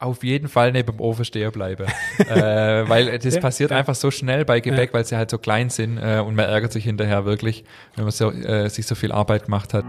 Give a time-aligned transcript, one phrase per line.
[0.00, 1.86] auf jeden Fall neben dem Ofen stehen bleiben.
[2.18, 3.76] äh, weil das Ja, passiert ja.
[3.78, 4.94] einfach so schnell bei Gebäck, Ja.
[4.94, 7.64] weil sie halt so klein sind äh, und man ärgert sich hinterher wirklich,
[7.96, 9.84] wenn man so, äh, sich so viel Arbeit gemacht hat.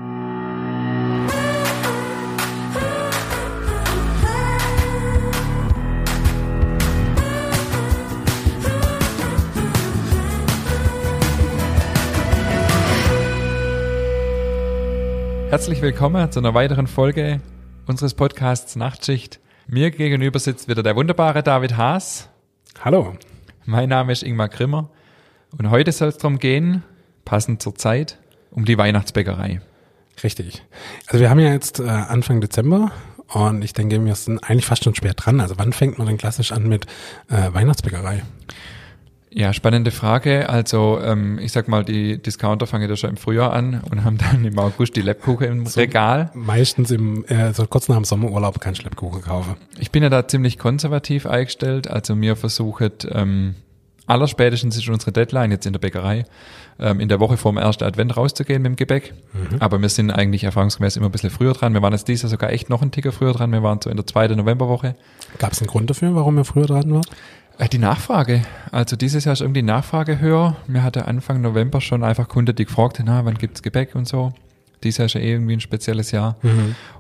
[15.50, 17.42] Herzlich willkommen zu einer weiteren Folge
[17.88, 19.40] unseres Podcasts Nachtschicht.
[19.72, 22.28] Mir gegenüber sitzt wieder der wunderbare David Haas.
[22.84, 23.16] Hallo.
[23.66, 24.90] Mein Name ist Ingmar Grimmer
[25.56, 26.82] und heute soll es darum gehen,
[27.24, 28.18] passend zur Zeit,
[28.50, 29.62] um die Weihnachtsbäckerei.
[30.24, 30.66] Richtig.
[31.06, 32.92] Also wir haben ja jetzt äh, Anfang Dezember
[33.28, 35.40] und ich denke, wir sind eigentlich fast schon schwer dran.
[35.40, 36.88] Also wann fängt man denn klassisch an mit
[37.30, 38.24] äh, Weihnachtsbäckerei?
[39.32, 40.50] Ja, spannende Frage.
[40.50, 44.18] Also ähm, ich sag mal, die Discounter fangen ja schon im Frühjahr an und haben
[44.18, 46.32] dann im August die Lebkuchen im Regal.
[46.34, 49.56] Meistens im, äh, so kurz nach dem Sommerurlaub kein Schleppkuchen kaufen.
[49.78, 51.88] Ich bin ja da ziemlich konservativ eingestellt.
[51.88, 53.54] Also mir versucht, ähm,
[54.08, 56.26] allerspätestens ist unsere Deadline jetzt in der Bäckerei,
[56.80, 59.14] ähm, in der Woche vor dem ersten Advent rauszugehen mit dem Gebäck.
[59.60, 61.76] Aber wir sind eigentlich erfahrungsgemäß immer ein bisschen früher dran.
[61.76, 63.52] Wir waren jetzt dieses Jahr sogar echt noch einen Ticker früher dran.
[63.52, 64.96] Wir waren so in der zweiten Novemberwoche.
[65.38, 67.06] Gab es einen Grund dafür, warum ihr früher dran wart?
[67.60, 68.42] Äh, Die Nachfrage.
[68.72, 70.56] Also dieses Jahr ist irgendwie die Nachfrage höher.
[70.68, 74.08] Mir hatte Anfang November schon einfach Kunde, die gefragt haben, na, wann gibt's Gebäck und
[74.08, 74.32] so.
[74.84, 76.38] Dieses Jahr ist ja eh irgendwie ein spezielles Jahr.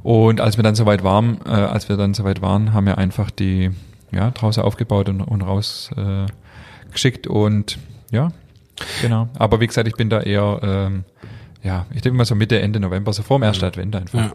[0.03, 3.31] Und als wir dann soweit waren, äh, als wir dann soweit waren, haben wir einfach
[3.31, 3.71] die
[4.11, 6.25] ja, draußen aufgebaut und, und raus äh,
[6.91, 7.77] geschickt und
[8.11, 8.33] ja,
[9.01, 9.29] genau.
[9.37, 11.05] Aber wie gesagt, ich bin da eher, ähm,
[11.61, 14.19] ja, ich denke mal so Mitte, Ende November, so vor dem ersten Advent einfach.
[14.19, 14.31] Ja.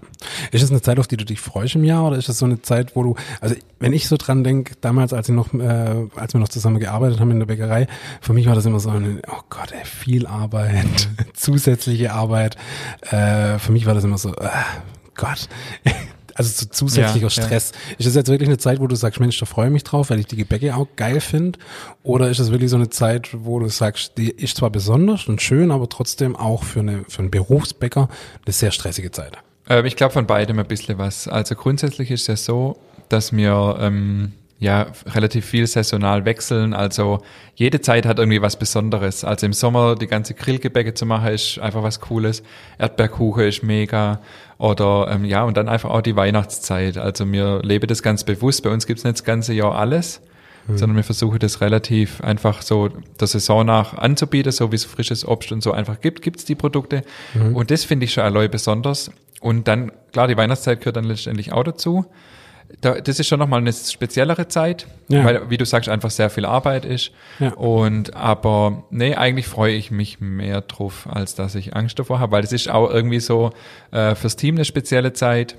[0.51, 2.45] Ist es eine Zeit, auf die du dich freust im Jahr oder ist es so
[2.45, 6.07] eine Zeit, wo du, also wenn ich so dran denke, damals, als ich noch, äh,
[6.17, 7.87] als wir noch zusammen gearbeitet haben in der Bäckerei,
[8.21, 12.57] für mich war das immer so eine, oh Gott, ey, viel Arbeit, zusätzliche Arbeit.
[13.11, 14.49] Äh, für mich war das immer so, äh,
[15.15, 15.49] Gott.
[16.35, 17.31] Also so zusätzlicher Ja, ja.
[17.31, 17.73] Stress.
[17.99, 20.11] Ist das jetzt wirklich eine Zeit, wo du sagst, Mensch, da freue ich mich drauf,
[20.11, 21.59] weil ich die Gebäcke auch geil finde?
[22.03, 25.41] Oder ist es wirklich so eine Zeit, wo du sagst, die ist zwar besonders und
[25.43, 28.09] schön, aber trotzdem auch für, eine, für einen Berufsbäcker
[28.45, 29.39] eine sehr stressige Zeit?
[29.69, 31.29] Ähm, ich glaube von beidem ein bisschen was.
[31.29, 32.77] Also grundsätzlich ist es ja so,
[33.09, 34.33] dass wir ähm,
[34.65, 36.75] ja relativ viel saisonal wechseln.
[36.75, 37.21] Also
[37.55, 39.23] jede Zeit hat irgendwie was Besonderes.
[39.25, 42.43] Also im Sommer die ganze Grillgebäcke zu machen ist einfach was Cooles.
[42.79, 44.21] Erdbeerkuchen ist mega.
[44.59, 46.99] Oder ähm, ja, und dann einfach auch die Weihnachtszeit.
[46.99, 48.63] Also wir leben das ganz bewusst.
[48.63, 50.21] Bei uns gibt's nicht das ganze Jahr alles.
[50.79, 52.89] sondern wir versuchen das relativ einfach so
[53.21, 56.55] der Saison nach anzubieten, so wie es frisches Obst und so einfach gibt, gibt's die
[56.55, 57.03] Produkte.
[57.55, 59.11] Und das finde ich schon allein besonders.
[59.43, 62.07] Und dann, klar, die Weihnachtszeit gehört dann letztendlich auch dazu.
[62.81, 65.25] Da, das ist schon nochmal eine speziellere Zeit, Ja.
[65.25, 67.13] weil, wie du sagst, einfach sehr viel Arbeit ist.
[67.39, 67.53] Ja.
[67.55, 72.33] Und aber nee, eigentlich freue ich mich mehr drauf, als dass ich Angst davor habe,
[72.33, 73.51] weil es ist auch irgendwie so
[73.91, 75.57] äh, fürs Team eine spezielle Zeit.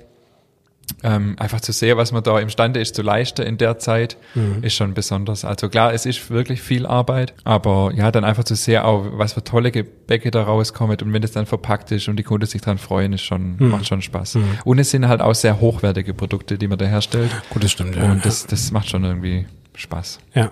[1.02, 4.16] Ähm, einfach zu sehen, was man da imstande ist zu leisten in der Zeit,
[4.62, 5.44] ist schon besonders.
[5.44, 9.32] Also klar, es ist wirklich viel Arbeit, aber ja, dann einfach zu sehen, auch was
[9.32, 12.62] für tolle Gebäcke da rauskommen und wenn das dann verpackt ist und die Kunden sich
[12.62, 14.38] dran freuen, ist schon, macht schon Spaß.
[14.64, 17.30] Und es sind halt auch sehr hochwertige Produkte, die man da herstellt.
[17.50, 18.10] Gut, das stimmt, ja.
[18.10, 20.20] Und das, das macht schon irgendwie Spaß.
[20.34, 20.50] Ja,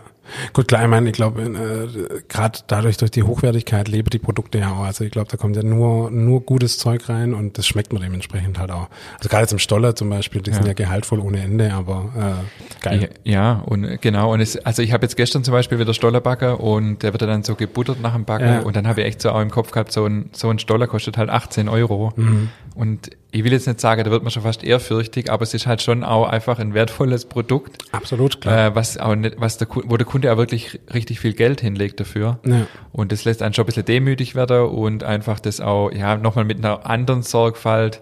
[0.53, 4.59] gut, klar, ich meine, ich glaube, äh, gerade dadurch, durch die Hochwertigkeit leben die Produkte
[4.59, 4.81] ja auch.
[4.85, 8.03] Also ich glaube, da kommt ja nur, nur gutes Zeug rein und das schmeckt man
[8.03, 8.89] dementsprechend halt auch.
[9.19, 10.69] Also gerade jetzt im Stoller zum Beispiel, die sind Ja.
[10.69, 13.11] ja gehaltvoll ohne Ende, aber äh, geil.
[13.25, 16.61] Ja, ja, und genau, und es, also ich habe jetzt gestern zum Beispiel wieder Stollerbacker
[16.61, 18.61] und der wird dann so gebuttert nach dem Backen Ja.
[18.61, 20.87] und dann habe ich echt so auch im Kopf gehabt, so ein, so ein Stoller
[20.87, 22.13] kostet halt 18 Euro.
[22.17, 22.51] Mhm.
[22.75, 25.67] Und ich will jetzt nicht sagen, da wird man schon fast ehrfürchtig, aber es ist
[25.67, 28.67] halt schon auch einfach ein wertvolles Produkt, Absolut, klar.
[28.67, 32.01] äh, was auch nicht, was der, wo der Kunde auch wirklich richtig viel Geld hinlegt
[32.01, 32.41] dafür.
[32.45, 32.67] Ja.
[32.93, 36.45] Und das lässt einen schon ein bisschen demütig werden und einfach das auch, ja, nochmal
[36.45, 38.01] mit einer anderen Sorgfalt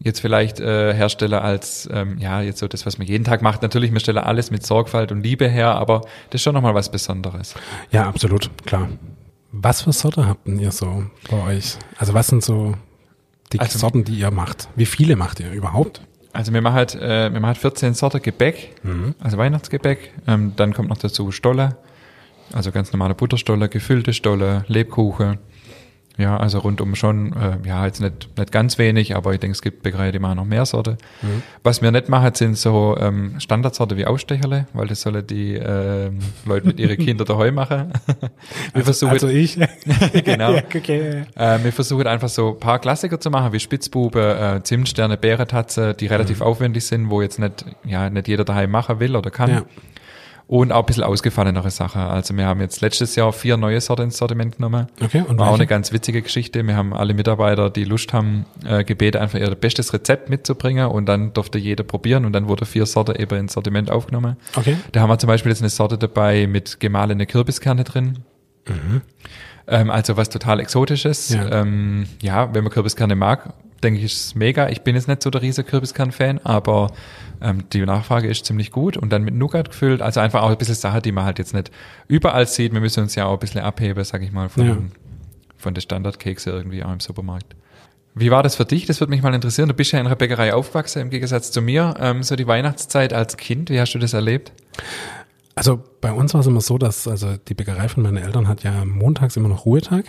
[0.00, 3.62] jetzt vielleicht äh, Hersteller als, ähm, ja, jetzt so das, was man jeden Tag macht.
[3.62, 6.00] Natürlich, wir stellen alles mit Sorgfalt und Liebe her, aber
[6.30, 7.54] das ist schon nochmal was Besonderes.
[7.90, 8.88] ja, absolut, klar.
[9.52, 11.76] Was für Sorte habt ihr so bei euch?
[11.98, 12.74] Also was sind so
[13.58, 14.68] die Also- Sorten, die ihr macht?
[14.76, 16.00] Wie viele macht ihr überhaupt?
[16.32, 18.74] Also wir machen halt, äh, wir machen halt 14 Sorten Gebäck,
[19.20, 20.12] also Weihnachtsgebäck.
[20.26, 21.76] Ähm, dann kommt noch dazu Stolle,
[22.54, 25.38] also ganz normale Butterstolle, gefüllte Stolle, Lebkuchen.
[26.22, 29.60] Ja, also rundum schon, äh, ja, jetzt nicht, nicht ganz wenig, aber ich denke, es
[29.60, 30.96] gibt Bäckereien, die machen noch mehr Sorte.
[31.64, 36.20] Was wir nicht machen, sind so ähm, Standardsorte wie Ausstecherle, weil das sollen die ähm,
[36.46, 37.92] Leute mit ihren Kindern daheim machen.
[38.72, 39.58] wir versuchen, also ich.
[40.24, 40.52] genau.
[40.52, 41.24] Ja, okay.
[41.34, 45.92] Äh, wir versuchen einfach so ein paar Klassiker zu machen, wie Spitzbube, äh, Zimtsterne, Bärentatze,
[45.94, 49.50] die relativ aufwendig sind, wo jetzt nicht, ja, nicht jeder daheim machen will oder kann.
[49.50, 49.62] Ja.
[50.52, 52.02] Und auch ein bisschen ausgefallenere Sachen.
[52.02, 54.86] Also wir haben jetzt letztes Jahr vier neue Sorten ins Sortiment genommen.
[55.02, 56.66] Okay, und War auch eine ganz witzige Geschichte.
[56.66, 61.06] Wir haben alle Mitarbeiter, die Lust haben, äh, gebeten, einfach ihr bestes Rezept mitzubringen und
[61.06, 64.36] dann durfte jeder probieren und dann wurde vier Sorten eben ins Sortiment aufgenommen.
[64.54, 64.76] Okay.
[64.92, 68.18] Da haben wir zum Beispiel jetzt eine Sorte dabei mit gemahlene Kürbiskerne drin.
[69.68, 71.30] Ähm, also was total Exotisches.
[71.30, 71.44] Ja.
[71.44, 74.68] Ja, ähm, ja wenn man Kürbiskerne mag, denke ich, ist es mega.
[74.68, 76.92] Ich bin jetzt nicht so der riese Kürbiskern-Fan, aber
[77.40, 80.02] ähm, die Nachfrage ist ziemlich gut und dann mit Nougat gefüllt.
[80.02, 81.70] Also einfach auch ein bisschen Sache, die man halt jetzt nicht
[82.08, 82.72] überall sieht.
[82.72, 84.76] Wir müssen uns ja auch ein bisschen abheben, sag ich mal, von, Ja.
[85.56, 87.56] von der Standardkekse irgendwie auch im Supermarkt.
[88.14, 88.84] Wie war das für dich?
[88.86, 89.68] Das würde mich mal interessieren.
[89.68, 91.94] Du bist ja in einer Bäckerei aufgewachsen, im Gegensatz zu mir.
[91.98, 94.52] Ähm, so die Weihnachtszeit als Kind, wie hast du das erlebt?
[95.54, 98.62] Also bei uns war es immer so, dass also die Bäckerei von meinen Eltern hat
[98.64, 100.04] ja montags immer noch Ruhetag.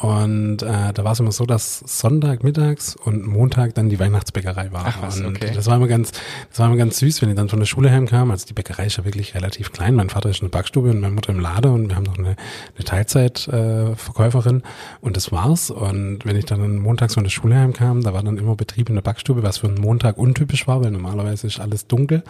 [0.00, 4.70] Und äh, da war es immer so, dass Sonntag mittags und Montag dann die Weihnachtsbäckerei
[4.72, 4.84] war.
[4.86, 5.50] Ach was, und okay.
[5.52, 6.12] das war immer ganz,
[6.50, 8.30] das war immer ganz süß, wenn ich dann von der Schule heimkam.
[8.30, 9.96] Also die Bäckerei ist ja wirklich relativ klein.
[9.96, 12.16] Mein Vater ist in der Backstube und meine Mutter im Lader und wir haben noch
[12.16, 12.36] eine,
[12.76, 14.62] eine Teilzeitverkäuferin äh,
[15.00, 15.72] und das war's.
[15.72, 18.94] Und wenn ich dann montags von der Schule heimkam, da war dann immer Betrieb in
[18.94, 22.22] der Backstube, was für einen Montag untypisch war, weil normalerweise ist alles dunkel.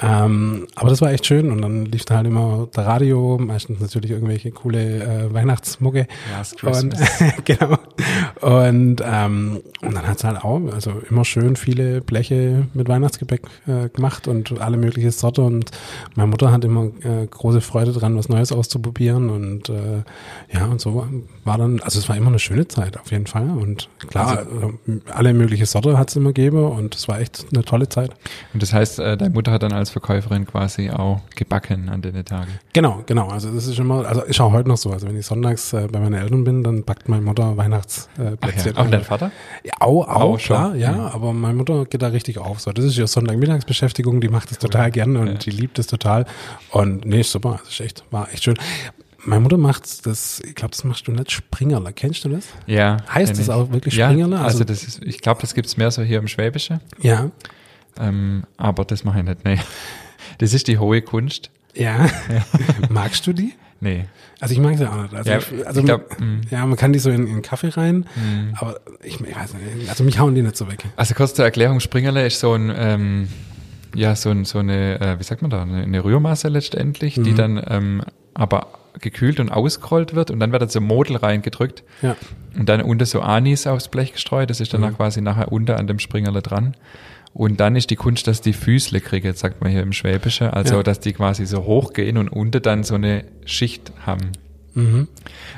[0.00, 3.80] Ähm, aber das war echt schön und dann lief da halt immer der Radio, meistens
[3.80, 6.06] natürlich irgendwelche coole äh, Weihnachtsmucke.
[6.34, 7.01] Last Und, Christmas.
[7.44, 7.78] genau.
[8.40, 13.88] Und, ähm, und dann hat's halt auch, also immer schön viele Bleche mit Weihnachtsgebäck äh,
[13.88, 15.42] gemacht und alle mögliche Sorte.
[15.42, 15.70] Und
[16.14, 19.30] meine Mutter hat immer äh, große Freude dran, was Neues auszuprobieren.
[19.30, 20.02] Und äh,
[20.52, 21.06] ja, und so
[21.44, 23.50] war dann, also es war immer eine schöne Zeit auf jeden Fall.
[23.50, 27.88] Und klar, äh, alle mögliche Sorte hat's immer gegeben und es war echt eine tolle
[27.88, 28.10] Zeit.
[28.52, 32.24] Und das heißt, äh, deine Mutter hat dann als Verkäuferin quasi auch gebacken an den
[32.24, 32.50] Tagen.
[32.72, 33.28] Genau, genau.
[33.28, 34.90] Also das ist immer, also ist auch heute noch so.
[34.90, 38.32] Also wenn ich sonntags äh, bei meinen Eltern bin, dann backt meine Mutter Weihnachtsplätzchen.
[38.34, 38.76] Äh, Plätzchen.
[38.76, 39.30] Auch dein Vater?
[39.64, 41.10] Ja, auch, auch, Auch schon, klar, ja, ja.
[41.14, 42.60] aber meine Mutter geht da richtig auf.
[42.60, 45.34] So, das ist ihre Sonntagmittagsbeschäftigung, die macht es total gerne und Ja.
[45.34, 46.26] die liebt es total.
[46.70, 48.58] Und nee, ist super, das ist echt, war echt schön.
[49.24, 51.92] Meine Mutter macht das, ich glaube, das machst du nicht Springerler.
[51.92, 52.44] Kennst du das?
[52.66, 52.98] Ja.
[53.12, 53.50] Heißt das ich.
[53.50, 54.36] auch wirklich ja, Springerle?
[54.36, 56.80] Also, Also- das ist, ich glaube, das gibt's mehr so hier im Schwäbischen.
[57.00, 57.30] Ja,
[57.98, 59.58] Ähm, aber das mache ich nicht, nee.
[60.38, 61.50] Das ist die hohe Kunst.
[61.74, 62.06] ja.
[62.90, 63.54] Magst du die?
[63.84, 64.04] Nee.
[64.40, 65.12] Also ich mag sie auch nicht.
[65.14, 66.40] Also, Ja, ich, also ich glaub, mm.
[66.50, 68.06] ja, man kann die so in, in Kaffee rein,
[68.56, 70.84] aber ich, ich weiß nicht, also mich hauen die nicht so weg.
[70.96, 73.28] Also kurz zur Erklärung, Springerle ist so ein, ähm,
[73.94, 77.24] ja, so, ein, so eine, äh, wie sagt man da, eine, eine Rührmasse letztendlich, Mhm.
[77.24, 78.02] die dann ähm,
[78.34, 78.68] aber
[79.00, 82.14] gekühlt und ausgerollt wird und dann wird dann so Model reingedrückt Ja.
[82.56, 84.48] und dann unter so Anis aufs Blech gestreut.
[84.50, 84.96] Das ist dann Mhm.
[84.96, 86.74] quasi nachher unter an dem Springerle dran.
[87.34, 90.48] Und dann ist die Kunst, dass die Füßle kriegen, sagt man hier im Schwäbischen.
[90.48, 90.82] Also, Ja.
[90.82, 94.32] dass die quasi so hochgehen und unter dann so eine Schicht haben.
[94.74, 95.08] Mhm.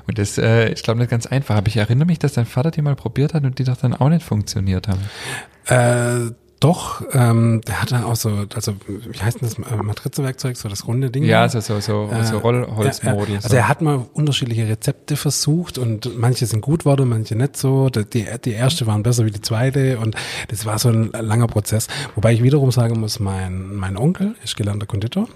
[0.07, 1.57] Und das äh, ist, glaube ich, nicht ganz einfach.
[1.57, 3.95] Aber ich erinnere mich, dass dein Vater die mal probiert hat und die doch dann
[3.95, 5.01] auch nicht funktioniert haben.
[5.67, 6.33] Äh,
[6.65, 10.87] doch, ähm, der hatte auch so, also wie heißt denn das, äh, Matrizewerkzeug, so das
[10.87, 11.25] runde Ding?
[11.25, 13.29] Ja, so, so, so, Äh, so Rollholzmodel.
[13.29, 13.41] Ja, ja.
[13.43, 13.45] so.
[13.45, 17.91] Also er hat mal unterschiedliche Rezepte versucht und manche sind gut geworden, manche nicht so.
[17.91, 20.17] Die, die, die erste waren besser wie die zweite und
[20.49, 21.89] das war so ein langer Prozess.
[22.15, 25.29] Wobei ich wiederum sagen muss, mein, mein Onkel ist gelernter Konditor.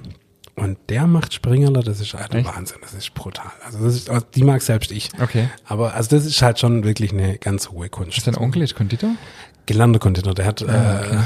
[0.59, 2.47] Und der macht Springerler, das ist halt Echt?
[2.47, 3.51] Wahnsinn, das ist brutal.
[3.65, 5.11] Also das ist, die mag selbst ich.
[5.21, 5.49] Okay.
[5.65, 8.19] Aber also das ist halt schon wirklich eine ganz hohe Kunst.
[8.19, 9.11] Ist dein Onkel ist Konditor?
[9.67, 10.35] Gelernter Konditor.
[10.35, 11.17] Der hat, Ah, äh,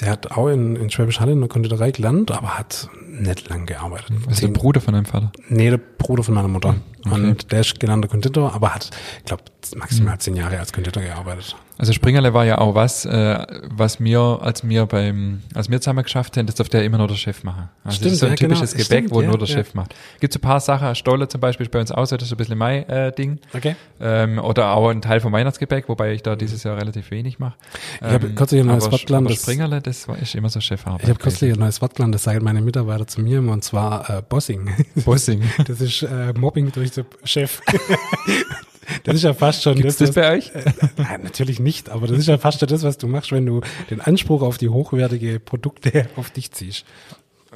[0.00, 3.66] der hat auch in, in Schwäbisch Hall in der Konditorei gelernt, aber hat nicht lang
[3.66, 4.10] gearbeitet.
[4.26, 5.30] Also der Bruder von deinem Vater.
[5.48, 6.76] Nee, der Bruder von meiner Mutter.
[7.04, 7.14] Okay.
[7.14, 9.42] Und der ist gelernter Konditor, aber hat, ich glaube,
[9.76, 11.56] maximal zehn Jahre als Konditor gearbeitet.
[11.80, 16.02] Also Springerle war ja auch was, äh, was mir, als wir beim, als wir zusammen
[16.02, 17.70] geschafft haben, das durfte ja immer nur der Chef machen.
[17.84, 18.48] Also Stimmt, das ist so ein ja, genau.
[18.54, 19.54] typisches Gebäck, Stimmt, wo ja, nur der ja.
[19.54, 19.94] Chef macht.
[20.20, 22.28] Gibt so ein paar Sachen, Stolle zum Beispiel ist bei uns auch so, das ist
[22.28, 23.38] so ein bisschen mein äh, Ding.
[23.54, 23.76] Okay.
[23.98, 27.54] Ähm, oder auch ein Teil vom Weihnachtsgebäck, wobei ich da dieses Jahr relativ wenig mache.
[28.02, 31.04] Ich habe kürzlich ein neues Wort gelernt, Springerle, das war, ist immer so Chefarbeit.
[31.04, 33.64] Ich habe kürzlich ein neues Wort gelernt, das sagen meine Mitarbeiter zu mir immer, und
[33.64, 34.68] zwar äh, Bossing.
[35.06, 35.42] Bossing.
[35.66, 37.62] Das ist äh, Mobbing durch den Chef.
[39.04, 40.50] Das ist ja fast schon Gibt's das was- bei euch?
[40.96, 43.60] Nein, natürlich nicht, aber das ist ja fast schon das, was du machst, wenn du
[43.90, 46.84] den Anspruch auf die hochwertige Produkte auf dich ziehst.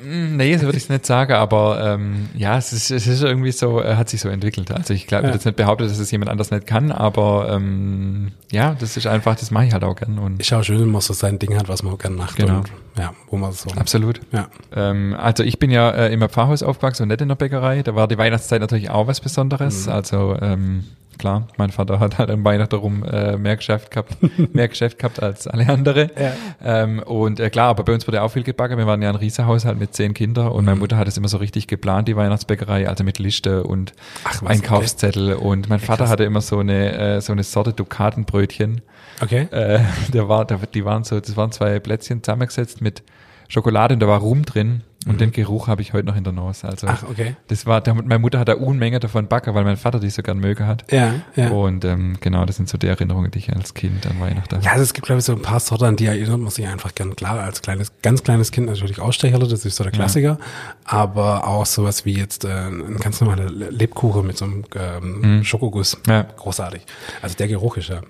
[0.02, 3.22] Mm, Nee, so würde ich es nicht sagen, aber ähm, ja, es ist, es ist
[3.22, 4.72] irgendwie so, äh, hat sich so entwickelt.
[4.72, 5.28] Also ich glaube, Ja.
[5.28, 8.96] ich würde jetzt nicht behaupten, dass es jemand anders nicht kann, aber ähm, ja, das
[8.96, 11.12] ist einfach, das mache ich halt auch gern und Ist auch schön, wenn man so
[11.14, 12.34] sein Ding hat, was man auch gerne macht.
[12.34, 12.58] Genau.
[12.58, 13.70] Und, ja, wo man so.
[13.76, 14.20] absolut.
[14.32, 14.48] Ja.
[14.74, 17.84] Ähm, also ich bin ja äh, im Pfarrhaus aufgewachsen und nicht in der Bäckerei.
[17.84, 19.86] Da war die Weihnachtszeit natürlich auch was Besonderes.
[19.86, 20.82] Also ähm,
[21.18, 24.16] klar, mein Vater hat halt an Weihnachten rum äh, mehr Geschäft gehabt,
[24.54, 26.10] mehr Geschäft gehabt als alle andere.
[26.18, 26.32] Ja.
[26.62, 28.78] Ähm, und äh, klar, aber bei uns wurde auch viel gebacken.
[28.78, 31.38] Wir waren ja ein Riesenhaushalt mit zehn Kindern und meine Mutter hat es immer so
[31.38, 33.92] richtig geplant, die Weihnachtsbäckerei, also mit Liste und
[34.24, 35.34] Ach, Einkaufszettel.
[35.34, 36.10] Und mein Vater krass.
[36.10, 38.82] hatte immer so eine äh, so eine Sorte Dukatenbrötchen.
[39.20, 39.48] Okay.
[39.50, 39.80] Äh,
[40.12, 43.02] der war, der, die waren so, das waren zwei Plätzchen zusammengesetzt mit
[43.48, 46.32] Schokolade und da war Rum drin und den Geruch habe ich heute noch in der
[46.32, 46.66] Nase.
[46.66, 46.92] Also Mhm.
[46.94, 47.36] Ach, okay.
[47.48, 50.22] das war, der, meine Mutter hat da Unmenge davon backen, weil mein Vater die so
[50.22, 50.90] gern möge hat.
[50.90, 51.50] Ja, ja.
[51.50, 54.72] Und ähm, genau, das sind so die Erinnerungen, die ich als Kind an Weihnachten Ja,
[54.72, 56.94] also es gibt, glaube ich, so ein paar Sorten, an die erinnert man sich einfach
[56.94, 57.14] gern.
[57.16, 60.38] Klar, als kleines, ganz kleines Kind natürlich Ausstecherle, das ist so der Klassiker.
[60.84, 65.98] Aber auch sowas wie jetzt äh, ein ganz normaler Lebkuchen mit so einem ähm, Schokoguss.
[66.06, 66.22] Ja.
[66.22, 66.82] Großartig.
[67.20, 68.00] Also der Geruch ist ja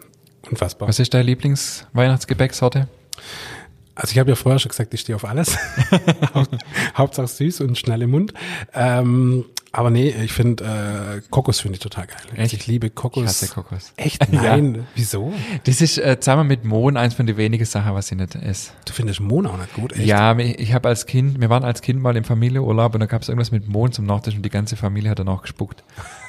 [0.48, 0.88] unfassbar.
[0.88, 2.88] Was ist deine Lieblingsweihnachtsgebäcksorte?
[3.96, 5.56] Also ich habe ja vorher schon gesagt, ich stehe auf alles.
[6.34, 6.56] Haupt-
[6.96, 8.34] Hauptsache süß und schnell im Mund.
[8.74, 12.16] Ähm, aber nee, ich finde äh, Kokos finde ich total geil.
[12.36, 12.52] Echt?
[12.54, 13.22] ich liebe Kokos.
[13.22, 13.92] Ich hasse Kokos.
[13.96, 14.20] Echt?
[14.32, 14.86] Nein.
[14.94, 15.32] Wieso?
[15.64, 18.70] Das ist äh, zusammen mit Mohn eins von den wenigen Sachen, was ich nicht esse.
[18.84, 20.06] Du findest Mohn auch nicht gut, echt?
[20.06, 23.06] Ja, ich, ich habe als Kind, wir waren als Kind mal im Familienurlaub und da
[23.06, 25.82] gab es irgendwas mit Mohn zum Nachtisch und die ganze Familie hat danach gespuckt.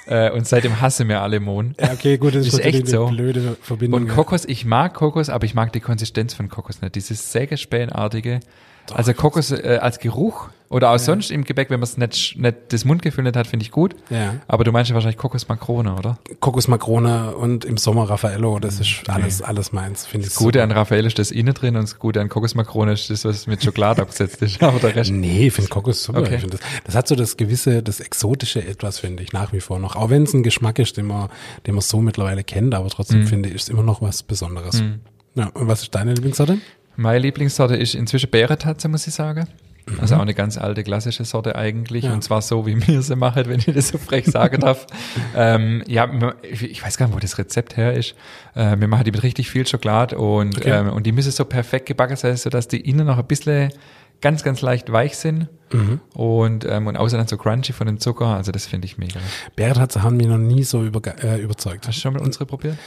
[0.07, 1.75] Äh, und seitdem hasse mir alle Mohn.
[1.79, 3.07] Ja, okay, gut, das ist, Ist echt so.
[3.07, 4.03] blöde Verbindung.
[4.03, 4.07] Und.
[4.09, 6.95] Kokos, ich mag Kokos, aber ich mag die Konsistenz von Kokos nicht.
[6.95, 7.31] Dieses
[8.87, 8.97] sägespähenartige.
[8.97, 12.55] Also Kokos äh, als Geruch oder auch sonst im Gebäck, wenn man es nicht, nicht
[12.69, 13.95] das Mundgefühl nicht hat, finde ich gut.
[14.09, 14.35] Ja.
[14.47, 16.17] Aber du meinst ja wahrscheinlich Kokos Makrone, oder?
[16.39, 20.63] Kokosmakrone und im Sommer Raffaello, das ist alles, alles meins, finde ich Das Gute super.
[20.63, 23.63] an Raphael ist das innen drin und das Gute an Kokosmakrone ist das, was mit
[23.63, 24.61] Schokolade abgesetzt ist.
[24.63, 25.11] Aber der Rest.
[25.11, 26.21] Nee, ich finde Kokos super.
[26.21, 26.35] Okay.
[26.35, 29.59] Ich find das, das hat so das gewisse, das exotische etwas, finde ich, nach wie
[29.61, 29.95] vor noch.
[29.95, 31.29] Auch wenn es ein Geschmack ist, den man,
[31.67, 33.27] den man so mittlerweile kennt, aber trotzdem Mhm.
[33.27, 34.83] finde ich, ist immer noch was Besonderes.
[35.35, 36.57] Ja, und was ist deine Lieblingssorte?
[36.97, 39.47] Meine Lieblingssorte ist inzwischen Bärentatze, muss ich sagen.
[40.01, 42.05] Also auch eine ganz alte klassische Sorte eigentlich.
[42.05, 42.13] Ja.
[42.13, 44.87] Und zwar so, wie mir sie machen, wenn ich das so frech sagen darf.
[45.35, 46.09] ähm, ja,
[46.41, 48.15] ich weiß gar nicht, wo das Rezept her ist.
[48.55, 50.71] Äh, wir machen die mit richtig viel Schokolade und, Okay.
[50.71, 53.69] ähm, und die müssen so perfekt gebacken sein, sodass die innen noch ein bisschen
[54.21, 55.49] ganz, ganz leicht weich sind.
[55.71, 55.99] Mhm.
[56.13, 58.27] Und, ähm, und außer dann so crunchy von dem Zucker.
[58.27, 59.19] Also das finde ich mega.
[59.55, 61.87] Bärtatze haben mich noch nie so über, äh, überzeugt.
[61.87, 62.77] Hast du schon mal unsere probiert?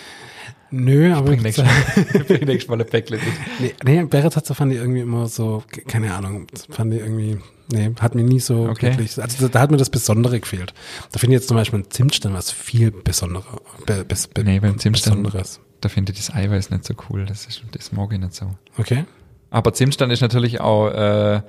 [0.71, 3.75] Nö, aber Bring nächstes Mal, bring nächstes Mal ein Päckchen mit.
[3.85, 7.39] nee, nee, Bärtatze fand ich irgendwie immer so, ke- keine Ahnung, fand ich irgendwie,
[7.73, 8.91] nee, hat mir nie so Okay.
[8.91, 10.75] wirklich, also da, da hat mir das Besondere gefehlt.
[11.13, 14.61] Da finde ich jetzt zum Beispiel ein Zimtstern was viel Besonderer, be, be, be, Nee,
[14.61, 15.61] beim Zimtstern- Besonderes.
[15.81, 17.25] Da finde ich das Eiweiß nicht so cool.
[17.25, 18.51] Das, ist, das mag ich nicht so.
[18.79, 19.05] Okay.
[19.51, 21.41] Aber Zimtstand ist natürlich auch äh,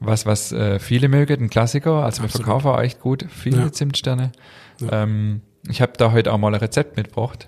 [0.00, 2.02] was, was äh, viele mögen, ein Klassiker.
[2.02, 2.46] Also wir Absolut.
[2.46, 3.72] verkaufen auch echt gut viele Ja.
[3.72, 4.32] Zimtsterne.
[4.90, 7.46] Ähm, ich habe da heute auch mal ein Rezept mitgebracht.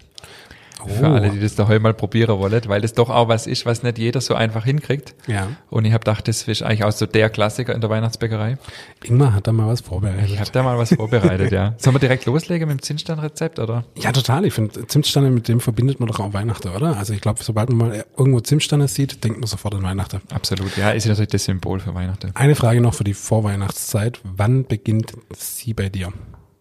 [0.86, 1.12] Für Oh.
[1.14, 3.98] alle, die das daheim mal probieren wollen, weil das doch auch was ist, was nicht
[3.98, 5.14] jeder so einfach hinkriegt.
[5.26, 5.48] Ja.
[5.70, 8.58] Und ich habe gedacht, das ist eigentlich auch so der Klassiker in der Weihnachtsbäckerei.
[9.04, 10.30] Ingmar hat da mal was vorbereitet.
[10.30, 11.74] Ich habe da mal was vorbereitet, ja.
[11.78, 13.84] Sollen wir direkt loslegen mit dem Zimtstandrezept, oder?
[13.96, 14.44] Ja, total.
[14.44, 16.96] Ich finde, Zimtsterne, mit dem verbindet man doch auch Weihnachten, oder?
[16.96, 20.20] Also ich glaube, sobald man mal irgendwo Zimtsterne sieht, denkt man sofort an Weihnachten.
[20.32, 22.30] Absolut, ja, ist natürlich das Symbol für Weihnachten.
[22.34, 24.20] Eine Frage noch für die Vorweihnachtszeit.
[24.24, 26.12] Wann beginnt sie bei dir?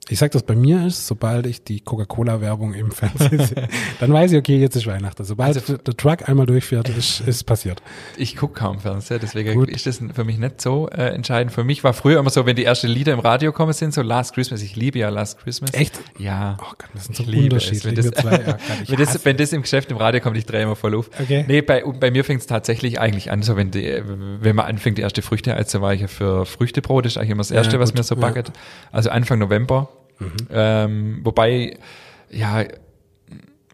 [0.09, 3.67] Ich sag, das bei mir ist, sobald ich die Coca-Cola-Werbung im Fernsehen sehe,
[3.99, 5.23] dann weiß ich, okay, jetzt ist Weihnachten.
[5.25, 7.81] Sobald Also- der Truck einmal durchfährt, ist, ist passiert.
[8.15, 9.69] Ich gucke kaum Fernseher, deswegen Gut.
[9.69, 11.51] ist das für mich nicht so äh, entscheidend.
[11.51, 14.01] Für mich war früher immer so, wenn die ersten Lieder im Radio kommen sind, so
[14.01, 14.61] Last Christmas.
[14.61, 15.73] Ich liebe ja Last Christmas.
[15.73, 15.99] Echt?
[16.17, 16.57] Ja.
[16.61, 17.85] Oh Gott, wir sind so Ich unterschiedlich.
[17.85, 18.31] Wenn das, zwei.
[18.31, 21.09] Ja, wenn, das, wenn das im Geschäft im Radio kommt, ich drehe immer voll auf.
[21.19, 21.43] Okay.
[21.47, 24.01] Nee, bei, bei mir fängt es tatsächlich eigentlich an, so wenn die,
[24.39, 27.31] wenn man anfängt, die erste Früchte, also war ich ja für Früchtebrot, das ist eigentlich
[27.31, 28.21] immer das Erste, Ja, was mir so Ja.
[28.21, 28.51] backet.
[28.91, 29.89] Also Anfang November.
[30.51, 31.77] Ähm, wobei,
[32.29, 32.65] ja,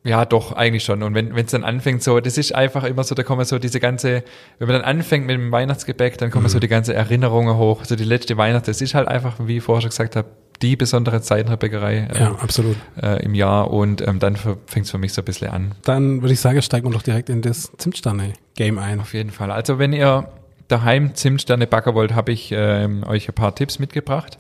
[0.06, 1.02] ja, doch, eigentlich schon.
[1.02, 3.80] Und wenn es dann anfängt, so, das ist einfach immer so, da kommen so diese
[3.80, 4.24] ganze,
[4.60, 7.96] wenn man dann anfängt mit dem Weihnachtsgebäck, dann kommen so die ganze Erinnerungen hoch, so
[7.96, 8.68] die letzte Weihnacht.
[8.68, 10.28] Das ist halt einfach, wie ich vorher schon gesagt habe,
[10.62, 12.76] die besondere Zeit in der Bäckerei äh, ja, absolut.
[13.02, 15.74] äh, im Jahr und ähm, dann fängt es für mich so ein bisschen an.
[15.84, 19.00] Dann würde ich sagen, steigen wir doch direkt in das Zimtsterne-Game ein.
[19.00, 19.52] Auf jeden Fall.
[19.52, 20.30] Also wenn ihr
[20.68, 24.38] daheim Zimtsterne backen wollt, habe ich ähm, euch ein paar Tipps mitgebracht.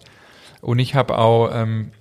[0.63, 1.91] Und ich habe auch ähm,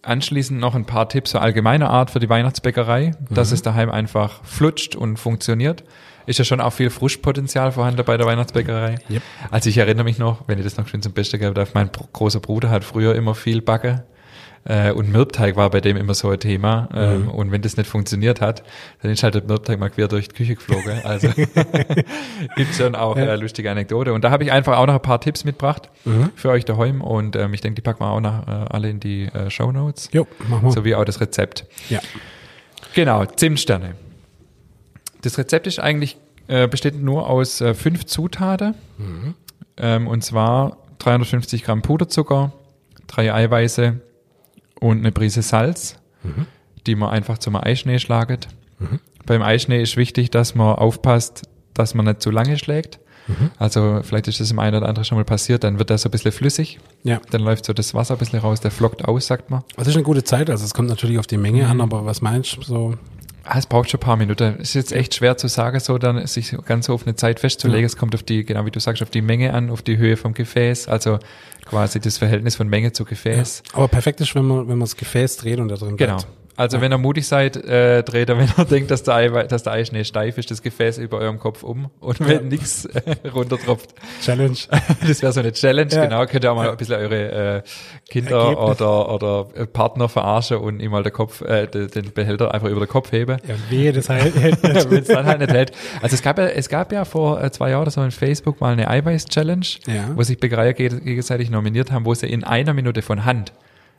[0.00, 4.42] anschließend noch ein paar Tipps so allgemeiner Art für die Weihnachtsbäckerei, dass es daheim einfach
[4.44, 5.84] flutscht und funktioniert.
[6.24, 8.96] Ist ja schon auch viel Frischpotenzial vorhanden bei der Weihnachtsbäckerei.
[9.10, 9.22] Yep.
[9.50, 11.90] Also ich erinnere mich noch, wenn ich das noch schön zum Besten geben darf, mein
[12.14, 14.02] großer Bruder hat früher immer viel backen.
[14.68, 16.88] Äh, und Mürbteig war bei dem immer so ein Thema.
[16.94, 18.62] Ähm, und wenn das nicht funktioniert hat,
[19.02, 21.00] dann ist halt der Mürbteig mal quer durch die Küche geflogen.
[21.04, 21.28] Also
[22.56, 23.24] gibt schon auch Ja.
[23.24, 24.12] äh, lustige Anekdote.
[24.12, 25.88] Und da habe ich einfach auch noch ein paar Tipps mitgebracht
[26.36, 27.00] für euch daheim.
[27.00, 29.72] Und ähm, ich denke, die packen wir auch noch äh, alle in die äh, Show
[29.72, 30.10] Notes.
[30.12, 30.72] Jo, machen wir.
[30.72, 31.64] Sowie auch das Rezept.
[31.88, 32.00] Ja.
[32.94, 33.94] Genau, Zimtsterne.
[35.22, 38.74] Das Rezept ist eigentlich, äh, besteht nur aus äh, fünf Zutaten.
[39.76, 42.52] Ähm, und zwar 350 Gramm Puderzucker,
[43.06, 44.00] drei Eiweiße
[44.80, 45.96] und eine Prise Salz,
[46.86, 48.48] die man einfach zum Eischnee schlaget.
[49.26, 51.42] Beim Eischnee ist wichtig, dass man aufpasst,
[51.74, 52.98] dass man nicht zu lange schlägt.
[53.58, 56.08] Also vielleicht ist das im einen oder anderen schon mal passiert, dann wird das so
[56.08, 56.78] ein bisschen flüssig.
[57.02, 57.20] Ja.
[57.30, 59.62] Dann läuft so das Wasser ein bisschen raus, der flockt aus, sagt man.
[59.76, 60.48] Was ist eine gute Zeit?
[60.48, 62.94] Also es kommt natürlich auf die Menge an, aber was meinst du so?
[63.50, 64.56] Ah, es braucht schon ein paar Minuten.
[64.58, 67.40] Es ist jetzt echt schwer zu sagen, so dann sich ganz so auf eine Zeit
[67.40, 67.80] festzulegen.
[67.80, 67.86] Ja.
[67.86, 70.18] Es kommt auf die, genau wie du sagst, auf die Menge an, auf die Höhe
[70.18, 71.18] vom Gefäß, also
[71.64, 73.62] quasi das Verhältnis von Menge zu Gefäß.
[73.72, 76.18] Aber perfekt ist, wenn man, wenn man das Gefäß dreht und da drin Genau.
[76.58, 79.62] Also wenn ihr mutig seid, äh, dreht er, wenn ihr denkt, dass der, Ei, dass
[79.62, 82.40] der Eischnee steif ist, das Gefäß über eurem Kopf um und wenn Ja.
[82.42, 83.94] nichts äh, runtertropft.
[84.22, 84.56] Challenge.
[85.06, 86.04] Das wäre so eine Challenge, Ja.
[86.04, 86.26] genau.
[86.26, 87.62] Könnt ihr auch mal ein bisschen eure äh,
[88.10, 88.70] Kinder Ergebnis.
[88.80, 92.80] oder, oder äh, Partner verarschen und ihm mal den Kopf, äh, den, Behälter einfach über
[92.80, 93.36] den Kopf heben.
[93.46, 94.90] Ja, wehe, das halt hält nicht.
[94.90, 95.72] wenn es dann halt nicht hält.
[96.02, 98.72] Also es gab ja, es gab ja vor äh, zwei Jahren so in Facebook mal
[98.72, 100.10] eine Eiweiß-Challenge, Ja.
[100.16, 103.52] wo sich geg- gegenseitig nominiert haben, wo sie in einer Minute von Hand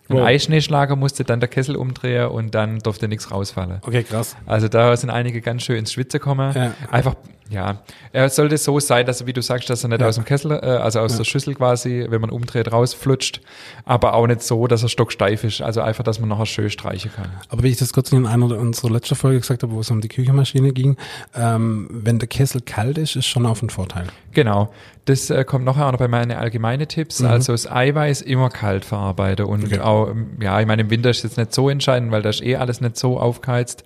[0.10, 0.28] einen Wow.
[0.28, 3.80] Eischneeschlager musste, dann der Kessel umdrehen und dann durfte nichts rausfallen.
[3.82, 4.36] Okay, krass.
[4.46, 6.54] Also da sind einige ganz schön ins Schwitzen gekommen.
[6.56, 6.74] Ja.
[6.92, 7.16] Einfach,
[7.50, 7.82] ja,
[8.14, 10.08] er sollte so sein, dass er, wie du sagst, dass er nicht Ja.
[10.08, 13.42] aus dem Kessel, äh, also aus der Schüssel quasi, wenn man umdreht, rausflutscht,
[13.86, 15.62] aber auch nicht so, dass er stocksteif ist.
[15.62, 17.32] Also einfach, dass man nachher schön streichen kann.
[17.50, 20.00] Aber wie ich das kurz in einer unserer letzten Folge gesagt habe, wo es um
[20.02, 20.96] die Küchenmaschine ging,
[21.36, 24.06] ähm, wenn der Kessel kalt ist, ist schon auf ein Vorteil.
[24.34, 24.72] Genau.
[25.06, 27.24] Das äh, kommt nachher auch noch bei meinen allgemeinen Tipps.
[27.24, 29.66] Also das Eiweiß immer kalt verarbeiten und Mhm.
[29.66, 29.80] Okay.
[29.80, 32.44] auch, ähm, ja, ich meine, im Winter ist jetzt nicht so entscheidend, weil da ist
[32.44, 33.84] eh alles nicht so aufgeheizt,